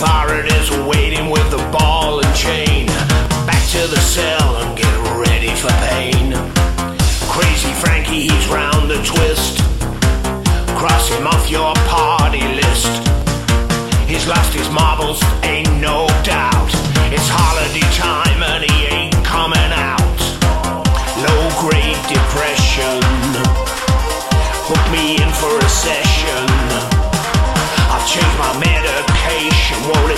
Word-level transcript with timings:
Siren 0.00 0.46
is 0.46 0.70
waiting 0.88 1.28
with 1.28 1.50
the 1.50 1.60
ball 1.70 2.24
and 2.24 2.34
chain. 2.34 2.86
Back 3.44 3.60
to 3.68 3.86
the 3.86 4.00
cell 4.00 4.56
and 4.56 4.74
get 4.74 4.88
ready 5.20 5.52
for 5.54 5.68
pain. 5.92 6.32
Crazy 7.28 7.70
Frankie, 7.82 8.22
he's 8.32 8.46
round 8.48 8.88
the 8.88 8.96
twist. 9.04 9.60
Cross 10.80 11.10
him 11.10 11.26
off 11.26 11.50
your 11.50 11.74
party 11.84 12.40
list. 12.40 12.88
He's 14.08 14.26
lost 14.26 14.54
his 14.54 14.70
marbles, 14.70 15.20
ain't 15.42 15.68
no 15.82 16.08
doubt. 16.24 16.72
It's 17.12 17.28
holiday 17.28 17.84
time 17.92 18.40
and 18.40 18.64
he 18.64 18.86
ain't 18.86 19.20
coming 19.22 19.70
out. 19.76 20.16
Low 21.28 21.42
grade 21.60 22.00
depression. 22.08 23.04
Put 24.64 24.80
me 24.88 25.20
in 25.20 25.28
for 25.36 25.52
a 25.60 25.68
session. 25.68 26.48
I've 27.92 28.08
changed 28.08 28.38
my 28.38 28.54
mind 28.54 28.69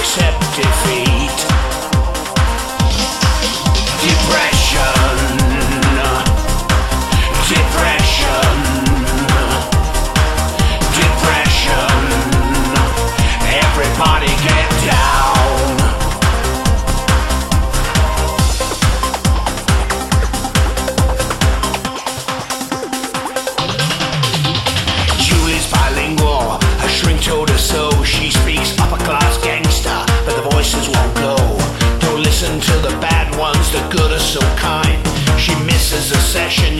accept 0.02 0.56
defeat. 0.56 1.51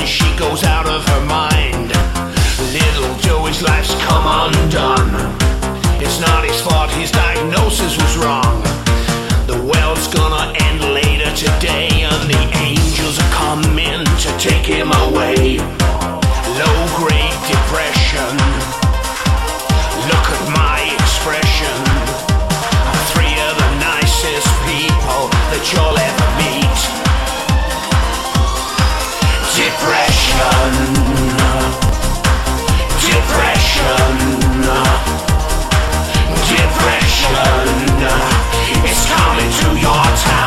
She 0.07 0.37
goes 0.37 0.65
out 0.65 0.87
of 0.87 1.05
her 1.07 1.25
mind. 1.27 1.91
Little 2.73 3.15
Joey's 3.19 3.63
life's 3.63 3.95
come 4.03 4.27
undone. 4.27 5.13
It's 6.03 6.19
not 6.21 6.45
his 6.45 6.61
fault, 6.61 6.91
his 6.91 7.11
diagnosis 7.11 7.97
was 7.97 8.17
wrong. 8.17 8.63
The 9.47 9.59
world's 9.63 10.09
gonna 10.09 10.53
end 10.59 10.81
later 10.95 11.31
today, 11.37 11.89
and 12.03 12.23
the 12.31 12.43
angels 12.59 13.19
are 13.19 13.33
coming 13.33 14.05
to 14.25 14.31
take 14.39 14.67
him 14.67 14.91
away. 15.07 15.59
Low 16.61 16.79
grade 16.99 17.39
depression. 17.47 18.33
Look 20.11 20.27
at 20.37 20.43
my 20.51 20.79
expression. 20.99 21.79
Three 23.13 23.37
of 23.49 23.55
the 23.63 23.71
nicest 23.79 24.51
people 24.67 25.23
that 25.51 25.63
you'll 25.73 25.99
ever 25.99 26.22
It's 38.85 39.07
coming 39.07 39.51
to 39.51 39.81
your 39.81 40.05
town. 40.17 40.42